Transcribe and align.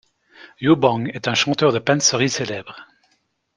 Youbong 0.61 1.09
est 1.13 1.27
un 1.27 1.35
chanteur 1.35 1.71
de 1.71 1.77
pansori 1.77 2.27
célèbre. 2.27 2.87